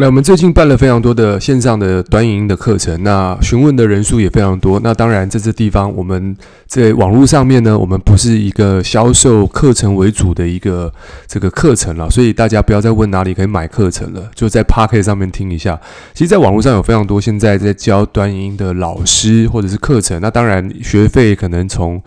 [0.00, 4.78] 那我们最近办了非常多的线上的短影音的课程，那询问的人数也非常多。
[4.78, 6.36] 那当然，在这地方我们
[6.68, 10.92] 在网络上面呢，我们不是一个销售课程为主的一个
[11.26, 15.76] 这个课程了，所以大家不要再问哪里可以买课程了，就在 Podcast 上面听一下。
[16.14, 22.00] 其实，在网络上有非常多现在在教短影音的老师或者是课程，那当然学费可能从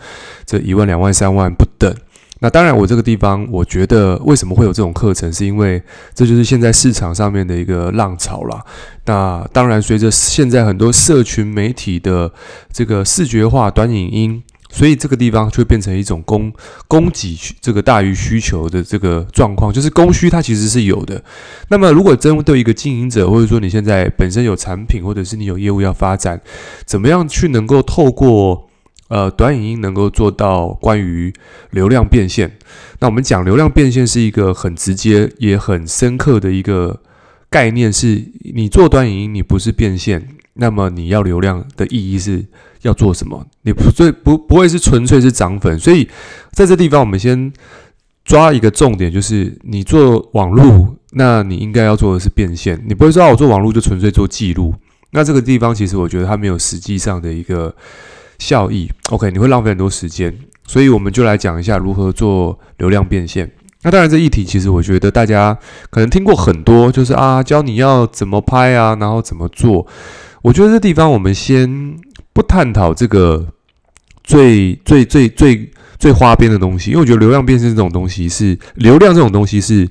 [0.46, 1.66] 这一万、两万、三万不。
[2.42, 5.80] 那当然，我这个地方，我觉得为什么会有这种课程，是因为
[6.12, 8.60] 这就是现在市场上面的一个浪潮啦。
[9.04, 12.32] 那当然，随着现在很多社群媒体的
[12.72, 16.52] 这个视觉化短影音，所以这个地方就会变成一种供
[16.88, 21.22] 供给这个大于需求的这个状况，就是供需它其实是有的。
[21.68, 26.40] 那么，如果针对一个经营者，或者说你现在本身有产品，或者是你有业务要发展，
[26.84, 28.68] 怎么样去能够透过
[29.12, 31.30] 呃，短影音能够做到关于
[31.72, 32.50] 流量变现。
[32.98, 36.98] 那我们讲流量变现是一个很直接也很深刻的一个
[37.50, 42.42] 概念，是你做短影音，你不是变现，那么你要流量的意义是
[42.80, 43.46] 要做什么？
[43.60, 45.78] 你不最不不会是纯粹是涨粉。
[45.78, 46.08] 所以
[46.52, 47.52] 在这地方，我们先
[48.24, 52.82] 抓一个重点，就是你做网络，那你应该要做的是变现。
[52.88, 54.74] 你不会说我做网络就纯粹做记录。
[55.10, 57.74] 那这个地方其实我觉得它没有实际上的一个。
[58.42, 63.50] 效益，OK，你会浪费很多时间，所以我们就来讲一下如何做流量变现。
[63.84, 65.56] 那当然，这议题其实我觉得大家
[65.90, 69.86] 可能听过很多，就是啊，教你要怎么拍啊，然后怎么做。
[70.42, 71.96] 我觉得这地方我们先
[72.32, 73.46] 不探讨这个
[74.24, 79.88] 最最最最最花边的东西，因为我觉得流量变现这种东西是流量这种东西是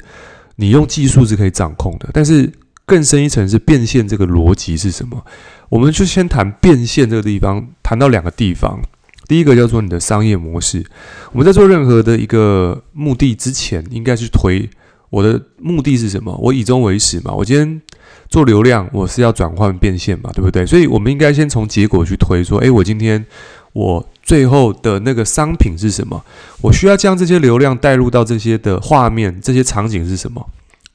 [0.56, 2.52] 你用技术是可以掌控的，但是
[2.86, 5.24] 更深一层是变现这个逻辑是什么？
[5.70, 8.82] 我们就先谈变现这个地方，谈到两个地方。
[9.28, 10.86] 第一个叫做你的商业模式。
[11.32, 14.70] 我们在做任何的一个目的之前，应该去推
[15.10, 16.36] 我的目的是什么？
[16.42, 17.32] 我以终为始嘛。
[17.32, 17.82] 我今天
[18.28, 20.66] 做流量，我是要转换变现嘛，对不对？
[20.66, 23.26] 所以，我们应该先从结果去推，说，诶，我今天
[23.72, 26.22] 我最后的那个商品是什么？
[26.62, 30.46] 我需要将这些流量带入到这些的画面，这些场景是什么？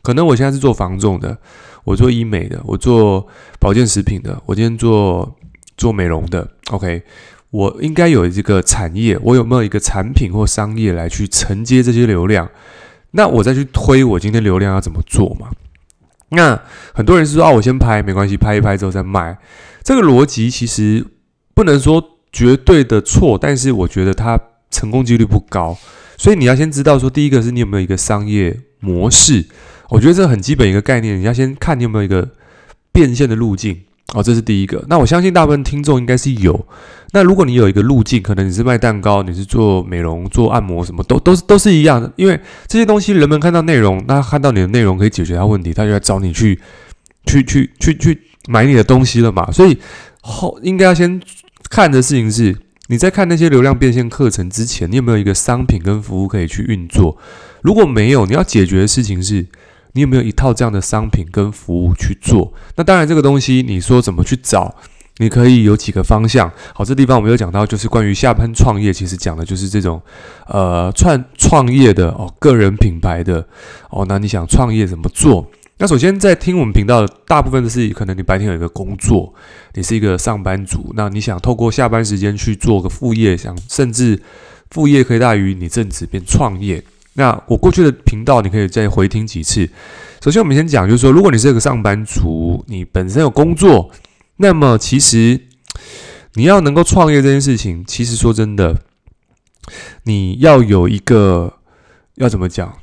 [0.06, 1.37] 可能我现在是做房仲的。
[1.83, 3.27] 我做医美的，我做
[3.59, 5.37] 保健食品的，我今天做
[5.77, 6.49] 做美容的。
[6.71, 7.03] OK，
[7.50, 12.49] 我应该有这个产业，我有没有一个产品或商业来去承接这些流量？
[13.11, 15.49] 那我再去推我今天流量要怎么做嘛？
[16.28, 16.61] 那
[16.95, 19.37] 很多人是说啊，我先拍没关系，拍一拍之后再卖。
[19.83, 21.05] 这个逻辑其实
[21.53, 22.00] 不能说
[22.31, 24.39] 绝对的错，但是我觉得它
[24.71, 25.77] 成功几率不高。
[26.16, 29.45] 所以你要先知道说，第一个是你有没有一个商业模式。
[29.88, 32.28] 我觉得这很基本一个概念，你要先看你有没有一个
[32.92, 33.82] 变现的路径
[34.14, 34.84] 哦，这是第一个。
[34.88, 36.66] 那我相信大部分听众应该是有。
[37.12, 42.12] 那如果你有一个路径，可能你是卖蛋糕，你是做美容、做按摩，什么都都是都是一样的。
[42.16, 46.60] 因为这些东西，人们看到内容，那看到你的内容可以解决他问题，他就来找你去
[47.26, 49.50] 去去去去买你的东西了嘛。
[49.53, 49.78] 所以
[50.20, 51.20] 后应该要先
[51.70, 52.56] 看的事情是，
[52.88, 57.16] 你在看那些流量变现课程之前，你有没有一个商品跟服务可以去运作？
[57.62, 59.47] 如果没有，你要解决的事情是。
[59.97, 62.53] 你有没有一套这样的商品跟服务去做？
[62.77, 64.77] 那当然，这个东西你说怎么去找？
[65.17, 66.53] 你可以有几个方向。
[66.75, 69.99] 好，这地方我们有讲到，就是关于下班创业，其实讲的就是这种
[70.49, 73.43] 呃创创业的哦，个人品牌的
[73.89, 74.05] 哦。
[74.07, 75.51] 那你想创业怎么做？
[75.79, 79.33] 那首先在听我们频道的大部分的是，可能你白天有一个工作，
[79.73, 84.21] 你是一个上班族，那你想透过下班时间去做个副业，想甚至
[84.71, 86.84] 副业可以大于你正职变创业。
[87.16, 89.69] 那我过去的频道，你可以再回听几次。
[90.22, 93.91] 首先，我们先讲，就是说，如果你是一个上班族，你本身有工作，
[94.37, 95.41] 那么其实
[96.34, 98.82] 你要能够创业这件事情，其实说真的，
[100.04, 101.54] 你要有一个
[102.16, 102.77] 要怎么讲？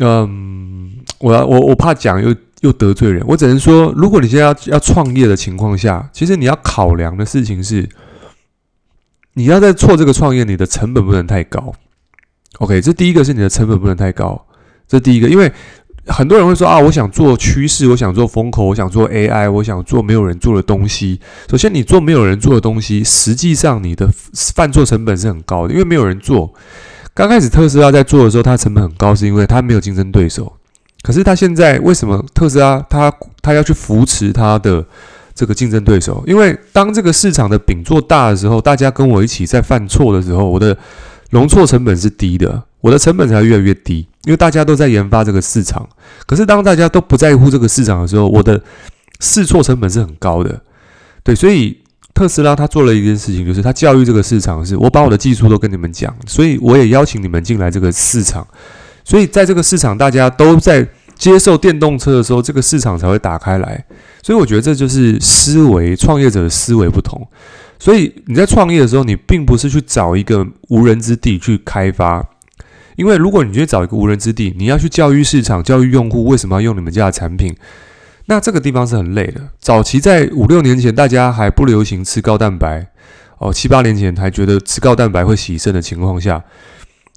[0.00, 7.88] 嗯，我要我我怕讲又又得罪人，我只能说，如果你现在要要创业的情况下，其实你要考量的事情是，
[9.34, 11.72] 你要在做这个创业，你的成本不能太高。
[12.58, 14.40] OK，这第一个是你的成本不能太高，
[14.86, 15.52] 这第一个，因为
[16.06, 21.18] 很多人会说啊，我想做趋势，我想做风口，我想做 AI，我想做没有人做的东西。
[21.50, 24.08] 首先，你做没有人做的东西，实际上你的
[24.54, 26.52] 犯错成本是很高的，因为没有人做。
[27.12, 30.52] 刚开始特斯拉在做的时候，它成本很高，是因为它没有竞争对手。
[31.02, 33.12] 可是它现在为什么特斯拉它
[33.42, 34.84] 它要去扶持它的
[35.34, 36.22] 这个竞争对手？
[36.26, 40.76] 因为当这个市场的饼做大的时候，大家跟我一起在犯错的时候，我的。
[41.30, 45.88] 容错成本是低的，我的成本才会越来越低，因为大家都在研发这个市场。
[46.26, 48.60] 可是当大家都不在乎这个市场的时候，我的
[49.20, 50.60] 试错成本是很高的。
[51.22, 51.78] 对，所以
[52.12, 58.46] 特斯拉他做了一件事情，就是他教育这个市场，是我把我的技术都跟你们讲，所以我也邀请你们进来这个市场。
[59.04, 60.86] 所以在这个市场大家都在
[61.16, 63.84] 接受电动车的时候，这个市场才会打开来。
[64.22, 67.26] 所以我觉得这就是思维，创业者的思维不同。
[67.78, 72.24] 所以你在创业的时候，你并不是去找一个无人之地去开发，
[72.96, 77.54] 因为如果你去找一个无人之地，你要去教育市场、教育用户为什么要用你们家的产品，
[78.26, 79.40] 那这个地方是很累的。
[79.58, 82.86] 早期在五六年前，大家还不流行吃高蛋白，
[83.38, 86.42] 哦，七八年前还觉得吃高蛋白会洗肾的情况下，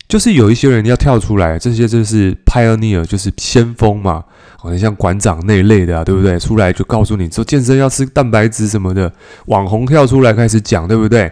[0.07, 4.23] 就是有一些人要跳出来，这些就是 pioneer，就是先锋嘛。
[4.59, 6.37] 好像像馆长那一类的啊，对不对？
[6.39, 9.13] 出来就告诉你说健身要吃蛋白质什么的，
[9.45, 11.31] 网红跳出来开始讲，对不对？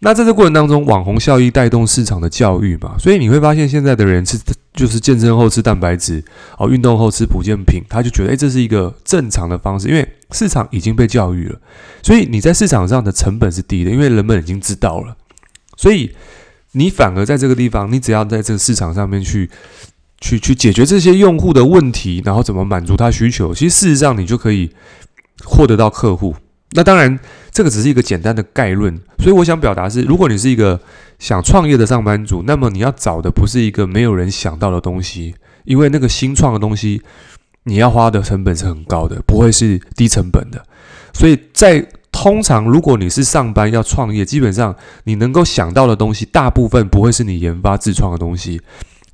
[0.00, 4.38] 那在这过程当中，网红效益带动市场的教育嘛，所以你会发现现在的人吃
[4.74, 6.22] 就是健身后吃蛋白质，
[6.58, 11.58] 哦，运动后吃保健品，他就觉得诶，这是一个正常的方式，因为市场已经被教育了，
[12.02, 15.16] 所以你在市场上的成本是低的，因为人们已经知道了，
[15.76, 16.14] 所以
[16.72, 19.50] 你反而在这个地方，你只要在这个市场上面去。
[20.22, 23.54] 去去解决这些用户的问题，然后怎么满足他需求？
[23.54, 24.70] 其实事实上你就可以
[25.44, 26.36] 获得到客户。
[26.72, 27.18] 那当然，
[27.50, 28.94] 这个只是一个简单的概论。
[29.18, 30.78] 所以我想表达是，如果你是一个
[31.18, 35.34] 想创业的上班族，那么你要找的不是一个没有人想到的东西，
[35.64, 37.00] 因为那个新创的东西，
[37.64, 40.62] 你要花的成本是很高的，不会是低成本的。
[41.14, 41.82] 所以在
[42.22, 48.60] 通常，如果你是上班要创业，基本上你能够想到的东西，大部分不会是你研发自创的东西。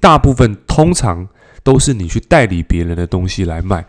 [0.00, 1.28] 大部分通常
[1.62, 3.86] 都是你去代理别人的东西来卖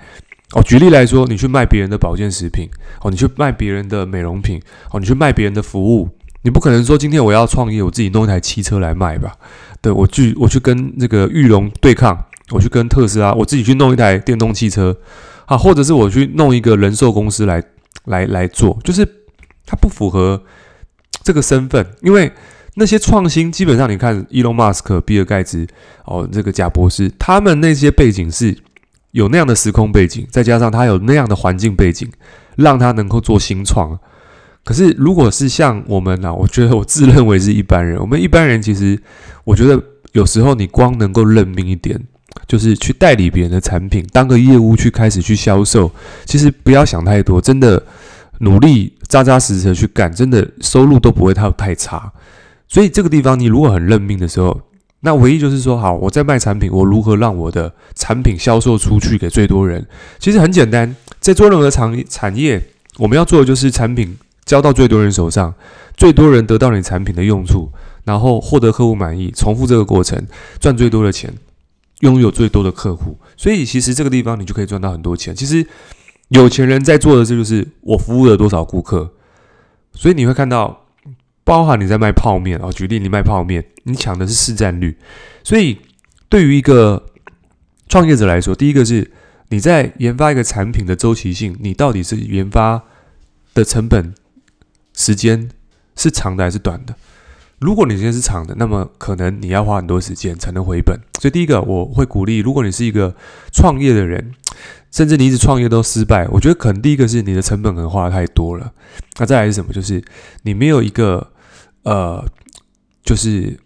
[0.53, 0.61] 哦。
[0.61, 2.69] 举例来说，你去卖别人的保健食品
[3.01, 4.61] 哦，你去卖别人的美容品
[4.91, 6.07] 哦，你去卖别人的服务，
[6.43, 9.33] 你不可能说今天我要创业，我自己弄一台汽车来卖吧？
[9.81, 12.15] 对，我去，我去跟那个玉龙对抗，
[12.51, 14.95] 我去跟特斯拉，我自己去弄一台电动汽车
[15.47, 17.63] 啊，或者是我去弄一个人寿公司来
[18.05, 19.07] 来来做，就是
[19.65, 20.43] 它不符合
[21.23, 22.31] 这个身份，因为。
[22.79, 25.65] 那些创新基本上，你看，伊隆马斯克、比尔盖茨，
[26.05, 28.55] 哦，这个贾博士，他们那些背景是
[29.13, 32.07] 有那样的时空背景，再加上他有那样的环境背景，
[32.55, 33.99] 让他能够做新创。
[34.63, 37.99] 可是，如果是像我们呢、我觉得我自认为是一般人。
[37.99, 39.01] 我们一般人其实，
[39.43, 41.99] 我觉得有时候你光能够认命一点，
[42.47, 45.91] 就是去代理别人的产品，当个业务去开始去销售，
[46.25, 47.81] 其实不要想太多，真的
[48.39, 52.11] 努力扎扎实实的去干，真的收入都不会太太差。
[52.67, 54.59] 所以这个地方，你如果很认命的时候，
[54.99, 59.85] 那唯一就是说，好，我在卖产品，我如何让我的产品销售出去给最多人？
[60.19, 62.61] 其实很简单，在做任何产产业，
[62.97, 65.53] 我们要做的就是产品交到最多人手上，
[65.95, 67.71] 最多人得到你产品的用处，
[68.03, 70.21] 然后获得客户满意，重复这个过程，
[70.59, 71.33] 赚最多的钱，
[71.99, 73.17] 拥有最多的客户。
[73.35, 75.35] 所以其实这个地方你就可以赚到很多钱。
[75.35, 75.65] 其实
[76.29, 79.13] 有钱人在做的这就是我服务了多少顾客，
[79.93, 80.83] 所以你会看到。
[81.47, 84.97] 包含你在卖泡面哦，举例你卖泡面，你抢的是市占率。
[85.45, 85.79] 所以
[86.27, 87.05] 对于一个
[87.87, 89.09] 创业者来说，第一个是
[89.47, 92.83] 你在研发一个产品的周期性，你到底是研发
[93.53, 94.13] 的成本
[94.93, 95.49] 时间
[95.95, 96.93] 是长的还是短的？
[97.59, 100.99] 如果你时间是长的，那么可能你要花很多时间才能回本。
[101.19, 103.15] 所以第一个我会鼓励，如果你是一个
[103.51, 104.33] 创业的人，
[104.91, 108.71] 甚至你一直创业都失败，我觉得可能第一个是你的成本可能花的太多了。
[109.17, 109.73] 那再来是什么？
[109.73, 110.03] 就是
[110.43, 111.31] 你没有一个。
[111.83, 112.21] 呃，
[113.01, 113.57] 就是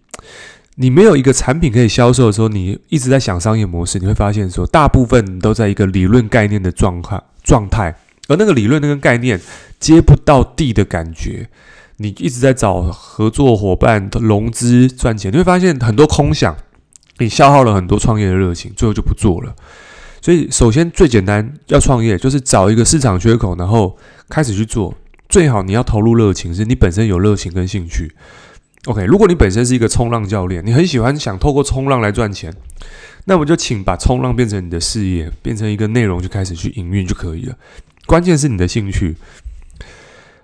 [0.76, 7.96] 你没有一个产品可以销售的时候，你一直在想商业模式，你会发现说，大部分都在一个理论概念的状况状态，
[8.28, 9.42] 而那个理论那个概念
[9.80, 11.50] 接不到地的感觉，
[12.02, 16.56] 你一直在找合作伙伴融资赚钱，你会发现很多空想，
[17.20, 19.56] 你消耗了很多创业的热情，最后就不做了。
[20.22, 23.98] 所以，首先最简单要创业，就是找一个市场缺口，然后
[24.30, 24.94] 开始去做。
[25.30, 28.12] 最好你要投入热情，是你本身有热情跟兴趣。
[28.86, 32.54] OK，如果你本身是一个冲浪教练，你很喜欢想透过冲浪来赚钱，
[33.26, 37.56] 那我就请把冲浪变成你的事业，变成一个内容，就开始去营运就可以了。
[38.06, 39.16] 关键是你的兴趣。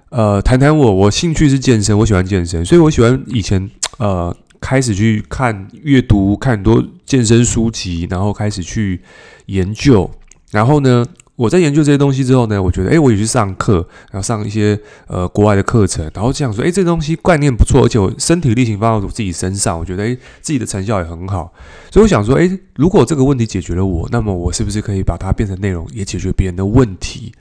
[0.10, 9.02] 呃，谈谈我，我兴趣是健身，我喜欢健身，所以我喜欢以前呃开始去看阅读，看很多健身书籍，然后开始去
[9.48, 10.10] 研究，
[10.52, 11.06] 然后呢。
[11.38, 21.54] 我在研究这些东西之后呢，我觉得，诶，我也去上课，然后上一些呃国外的课程，然后这样说，诶，这东西概念不错，而且我身体力行放到我自己身上，我觉得，诶，自己的成效也很好，
[21.92, 27.32] 所以我想说，诶，如果这个问题解决了我，那么我是不是可以把它变成内容，也解决别人的问题？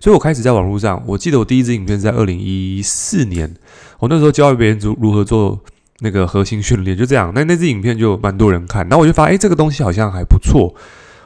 [0.00, 3.54] 所以我开始在网络上，我记得我第一支影片是在二零一四年，
[3.98, 5.60] 我那时候教别人如如何做
[6.00, 10.74] 那个核心训练，就这样，那那支影片就蛮多人看，然后我就发现，诶，这个东西好像还不错，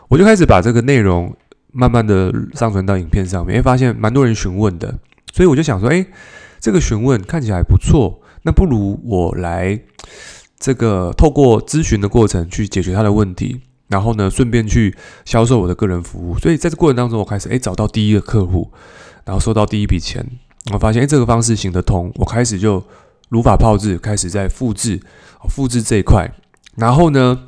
[0.09, 1.35] 我就开始把这个内容。
[1.75, 4.95] 慢慢的上传到影片上面，诶，发现蛮多人询问的，
[5.33, 6.05] 所以我就想说，诶，
[6.61, 9.81] 这个询问看起来不错，那不如我来
[10.61, 14.97] 这个透过咨询的过程去解决他的问题，然后呢，顺便去
[15.27, 16.39] 销售我的个人服务。
[16.39, 18.73] 所以在这过程当中，我开始诶找到第一个客户，
[19.27, 20.27] 然后收到第一笔钱。
[20.73, 22.83] 我发现诶这个方式行得通，我开始就
[23.29, 24.99] 如法炮制，开始在复制，
[25.51, 26.27] 复制这一块。
[26.77, 27.39] 然后呢，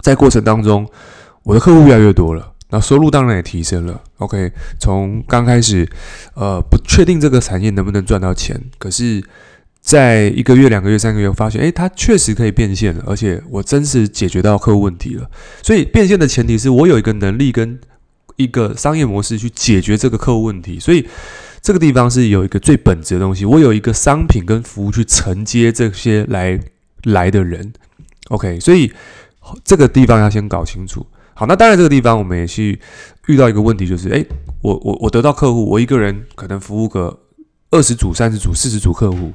[0.00, 0.88] 在过程当中，
[1.44, 2.52] 我的客户越来越多了。
[2.72, 4.00] 那收入当然也提升了。
[4.18, 5.88] OK，从刚开始，
[6.34, 9.22] 呃，不确定这个产业能不能赚到钱，可是，
[9.80, 15.28] 在一个月、两个月、三个月，发现，诶，它确实可以变现了，而且我真是解决到客户问题了。
[15.62, 17.80] 所以，变现的前提是我有一个能力跟
[18.36, 20.78] 一个商业模式去解决这个客户问题。
[20.78, 21.08] 所以，
[21.62, 26.60] 这个地方是有一个最本质的东西，我有一个商品跟服务去承接这些来
[27.04, 27.72] 来的人。
[28.28, 28.92] OK，所以
[29.64, 31.04] 这个地方要先搞清楚。
[31.34, 32.78] 好，那当然这个地方我们也去
[33.26, 34.26] 遇到一个问题，就是诶，
[34.60, 37.18] 我我我得到客户，我一个人可能服务个
[37.70, 39.32] 二十组、三十组、四十组客户，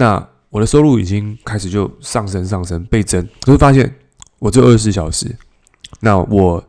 [0.00, 3.94] 那我的收入已经开始就上升、上升、倍增，可是发现
[4.38, 5.26] 我只有二十四小时，
[6.00, 6.64] 那我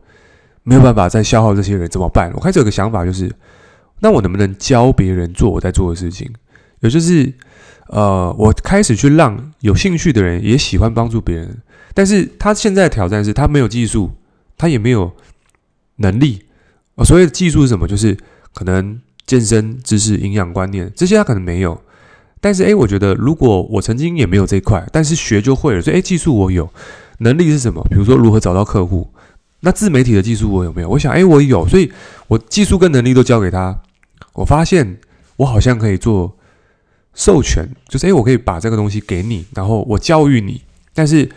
[0.64, 2.30] 没有办法再消耗这些人怎么办？
[2.36, 3.34] 我开始有个想法，就是
[4.02, 6.30] 那我能不能教别人做我在做的事情？
[6.82, 7.34] 也就是
[7.88, 11.58] 呃，我开始去让有兴趣的人也喜欢帮助别人，
[11.94, 14.12] 但是他现在的挑战是他没有技术。
[14.58, 15.12] 他也没有
[15.96, 16.46] 能力
[16.94, 17.04] 哦。
[17.04, 17.88] 所谓的技术是什么？
[17.88, 18.16] 就是
[18.54, 21.82] 可能健身知识、营养观念这些，他可能没有。
[22.42, 25.82] 但是，诶，我觉得如果我曾经也没有这一块，但是学就会了。
[25.82, 26.70] 所以，诶，技术我有，
[27.20, 27.82] 能力是什么？
[27.90, 29.08] 比如说如何找到客户。
[29.62, 30.90] 那自媒体的技术我有没有？
[30.90, 31.68] 我想，诶，我有。
[31.68, 31.92] 所以
[32.28, 33.80] 我技术跟能力都交给他。
[34.34, 34.98] 我发现
[35.38, 36.36] 我好像可以做
[37.14, 40.62] 授权，就是诶，我可以把这个东西给你，然后我教育你。
[40.94, 41.30] 但是。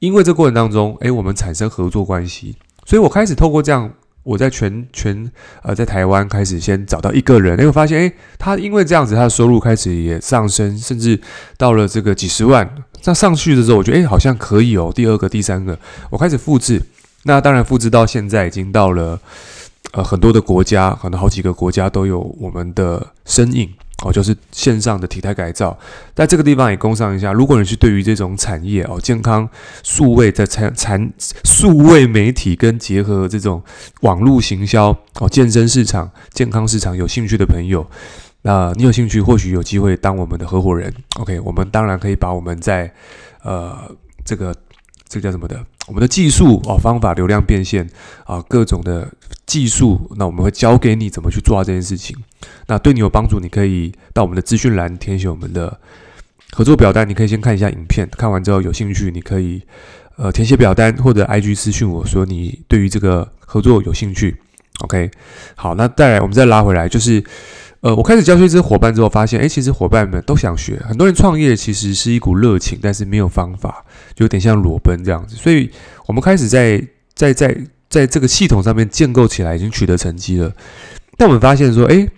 [0.00, 3.90] 因为这过程当中，诶，我们产生合作关系，所以我开始透过这样，
[4.24, 5.30] 我在全全
[5.62, 11.20] 呃在台湾开始先找到一个人，诶，我发现，诶，他因为这样子，他的收入开始也上升，甚至
[11.56, 12.68] 到了这个几十万。
[13.04, 14.90] 那上去的时候，我觉得，诶，好像可以哦。
[14.92, 15.78] 第二个、第三个，
[16.10, 16.82] 我开始复制。
[17.24, 19.20] 那当然，复制到现在已经到了
[19.92, 23.68] 呃很多的国家，可能好几个国家都有我们的身影。
[24.04, 25.76] 哦，就是线上的体态改造，
[26.14, 27.32] 在这个地方也工商一下。
[27.32, 29.48] 如果你是对于这种产业哦，健康
[29.82, 31.10] 数位的产产
[31.42, 33.62] 数位媒体跟结合这种
[34.02, 37.84] 网络行销哦，健身市场、健康市场有兴趣的朋友，
[38.42, 40.92] 那、你有兴趣，或许有机会当我们的合伙人。
[41.16, 42.92] OK，我们当然可以把我们在
[43.42, 43.90] 呃
[44.22, 44.54] 这个
[45.08, 47.88] 这个叫什么的，我们的技术哦、方法、流量变现
[48.26, 49.08] 啊、各种的。
[49.46, 52.16] 技术，那我们会教给你怎么去做这件事情。
[52.66, 55.78] 那对你有帮助，你可以到我们的资讯栏填写我们的
[56.52, 57.08] 合作表单。
[57.08, 59.62] 你可以先看一下影片，看完之后有兴趣，你可以
[60.16, 64.36] 呃填写表单或者 IG 私讯我说你对于这个合作有兴趣。
[64.80, 65.10] OK，
[65.54, 67.22] 好，那再来我们再拉回来，就是
[67.80, 70.80] 呃我开始教学这些伙伴之后，发现诶，其实伙伴们都想学。
[70.88, 73.84] 很多人创业其实是一股热情，但是没有方法，
[74.14, 75.36] 就有点像裸奔这样子。
[75.36, 75.70] 所以
[76.06, 76.82] 我们开始在
[77.14, 77.56] 在在。
[77.90, 80.52] 在这个系统上面建构起来，已经取得成绩了。
[81.16, 82.08] 但我们发现说，诶，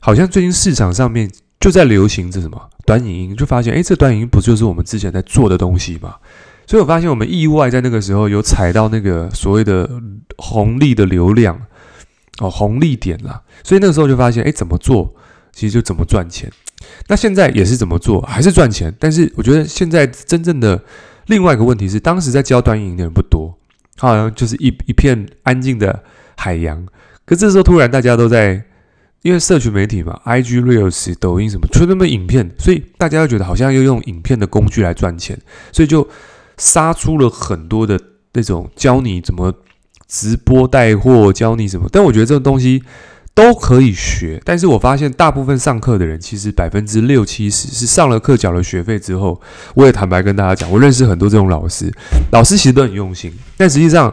[0.00, 1.30] 好像最近市场上面
[1.60, 6.16] 就在流行这什么短影音，就发现，诶，这短影音不就是我们之前在做的东西吗？
[6.66, 9.88] 所以我发现我们意外在那个时候有踩到那个所谓的
[10.38, 11.60] 红利的流量
[12.40, 13.42] 哦，红利点了。
[13.62, 15.14] 所以那个时候就发现，诶，怎么做
[15.52, 16.50] 其实就怎么赚钱。
[17.08, 20.82] 那现在也是怎么做还是赚钱，但是我觉得现在真正的
[21.26, 23.56] 另外一个问题是，当时在教短影音的人不多。
[23.98, 26.02] 好像就是一一片安静的
[26.34, 26.86] 海洋，
[27.26, 28.64] 可这时候突然大家都在，
[29.22, 35.38] 因为社群媒体嘛，IG Reels、抖音什么，全都是影片，所以大家又觉得好像要用影片的工具来赚钱，
[35.72, 36.08] 所以就
[36.56, 38.00] 杀出了很多的
[38.32, 39.52] 那种教你怎么
[40.08, 41.88] 直播带货，教你什么。
[41.92, 42.82] 但我觉得这种东西。
[43.32, 49.40] 都可以学，但是我发现大部分上课的人，其实百分之六七十是上了课缴了学费之后，
[49.74, 51.90] 我也坦白跟大家讲，我认识很多这种老师，
[52.32, 54.12] 老师其实都很用心，但实际上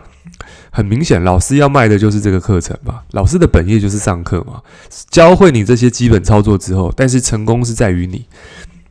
[0.78, 4.62] 很明显，老师要卖的就是这个课程嘛，老师的本业就是上课嘛，
[5.10, 8.24] 教会你这些基本操作之后，但是成功是在于你，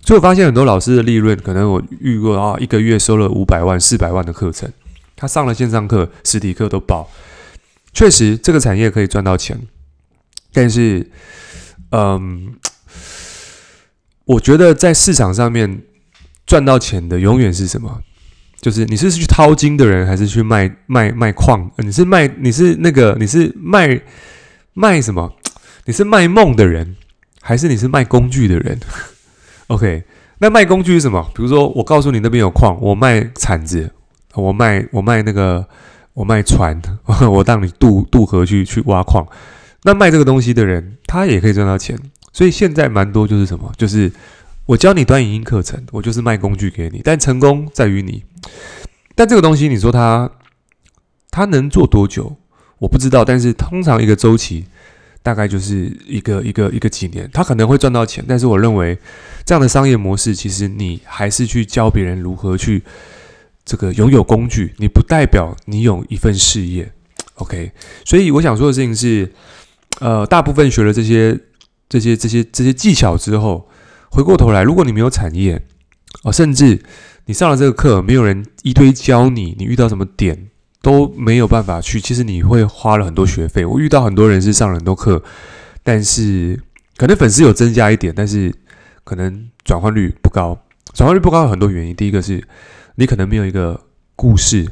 [0.02, 4.69] 所以我发现很多老师的利润，可能我遇过啊，一个月收了五百万、四百万的课程，
[5.14, 7.09] 他上了线上课、实体课都爆，
[7.93, 9.57] 确实这个产业可以赚到钱。
[10.52, 11.09] 但是，
[11.90, 12.52] 嗯，
[14.25, 15.83] 我觉得在市场上面
[16.45, 18.00] 赚到钱的永远是什么？
[18.60, 21.70] 就是你是去淘金的人，还是去卖卖卖矿？
[21.78, 24.00] 你是卖你是那个你是卖
[24.72, 25.32] 卖什么？
[25.84, 26.96] 你是卖梦的人，
[27.40, 28.78] 还是你是卖工具的人？
[29.68, 30.02] OK，
[30.38, 31.30] 那卖工具是什么？
[31.34, 33.90] 比如说，我告诉你那边有矿，我卖铲子，
[34.34, 35.64] 我卖我卖那个
[36.14, 36.80] 我卖船，
[37.30, 39.26] 我带你渡渡河去去挖矿。
[39.82, 41.96] 那卖这个东西的人，他也可以赚到钱。
[42.32, 44.10] 所以现在蛮多就是什么，就是
[44.66, 48.25] 我教你端影音课程，我就是卖工具给你，但成功在于你。
[49.14, 50.30] 但这个东西，你说它
[51.30, 52.37] 它能做多久？
[52.78, 54.66] 我不知道，但是通常一个周期
[55.23, 58.25] 大概就是一个一个一个几年，它可能会赚到钱。
[58.26, 58.99] 但是我认为
[59.44, 62.82] 这样的商业模式，其实你还是去教别人如何去
[63.64, 66.92] 这个拥有工具，你不代表你有一份事业。
[67.37, 67.70] OK，
[68.04, 69.32] 所以我想说的事情是，
[70.00, 71.38] 呃，大部分学了这些
[71.88, 73.68] 这些这些这些技巧之后，
[74.16, 75.61] 回过头来，如果你没有产业，
[76.23, 76.82] 哦，甚至
[77.26, 80.46] 你上了这个课，没有人一堆教你，你遇到什么点？
[80.80, 83.66] 都没有办法去，其实你会花了很多学费。
[83.66, 85.23] 我遇到很多人是上了很多课，
[85.82, 86.58] 但是
[86.96, 88.50] 可能粉丝有增加一点，但是
[89.04, 90.58] 可能转换率不高。
[90.94, 92.42] 转换率不高有很多原因，第一个是
[92.94, 93.78] 你可能没有一个
[94.14, 94.66] 故事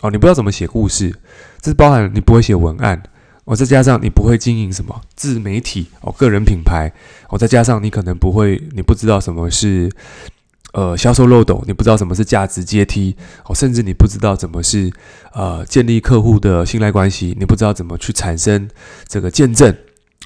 [0.00, 1.14] 哦，你不知道怎么写故事，
[1.60, 3.02] 这是包含你不会写文案
[3.46, 6.92] 哦，再加上你不会经营什么自媒体哦，个人品牌
[7.30, 9.90] 哦，再加上你可能不会，你不知道什么是。
[10.72, 14.92] 呃，销售漏斗，你不知道什么是价值阶梯哦，甚至你不知道怎么是
[15.32, 18.68] 呃建立客户的信赖关系，你不知道怎么去产生
[19.08, 19.74] 这个见证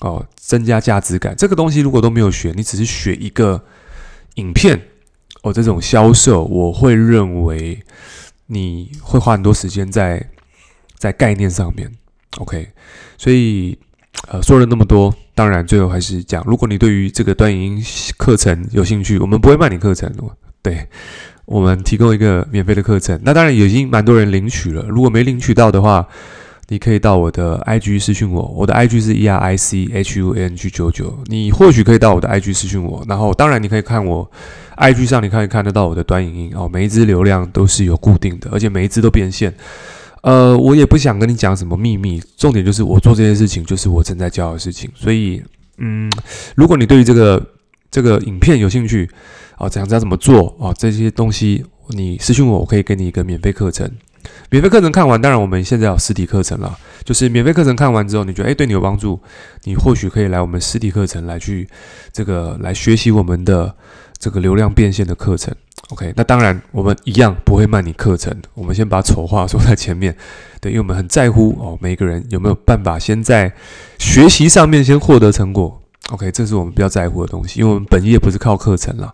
[0.00, 1.36] 哦，增加价值感。
[1.36, 3.62] 这个东西如果都没有学，你只是学一个
[4.36, 4.88] 影片
[5.42, 7.80] 哦，这种销售，我会认为
[8.46, 10.30] 你会花很多时间在
[10.96, 11.92] 在概念上面。
[12.38, 12.72] OK，
[13.20, 13.76] 所以
[14.28, 15.14] 呃说了那么多。
[15.34, 17.84] 当然，最后还是讲，如果你对于这个端影音
[18.18, 20.12] 课程有兴趣，我们不会卖你课程，
[20.60, 20.86] 对，
[21.46, 23.18] 我们提供一个免费的课程。
[23.24, 26.06] 那当然已经蛮多人领取了，如果没领取到的话，
[26.68, 34.30] 你可以到我的 IG 私讯我，我的 IG 是 E R I C H U N G 九九，你或许可以到我的 IG 私讯我，然后当然你可以看我
[34.76, 39.54] IG 上，你可以看得到我的短影音哦，每一支流量都是有固定的，而且每一支都变现。
[40.22, 45.42] 呃，我也不想跟你讲什么秘密，重点就是我做这件事情就是我正在教的事情，所以，
[45.78, 46.10] 嗯，
[46.54, 47.42] 如果你对于这个
[47.90, 49.08] 这个影片有兴趣，
[49.56, 53.90] 啊，想知道怎么做啊，这些东西你私信我，我可以给你一个免费课程。
[54.50, 59.18] 免费课程看完，当然我们现在有实体课程了，就是免费课程看完之后，你觉得诶对你有帮助，
[59.64, 61.66] 你或许可以来我们实体课程来去
[62.12, 63.74] 这个来学习我们的
[64.18, 65.54] 这个流量变现的课程。
[65.90, 68.32] OK，那当然，我们一样不会卖你课程。
[68.54, 70.16] 我们先把丑话说在前面，
[70.60, 73.52] 对，因为我们很在乎哦，每个人有没有办法先在
[73.98, 75.80] 学习上面先获得成果。
[76.10, 79.12] OK，这是我们比较在乎的东西，因为我们本业不是靠课程了。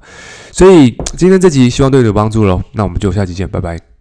[0.52, 2.62] 所以今天这集希望对你有帮助喽。
[2.72, 3.95] 那我们就下期见，拜拜。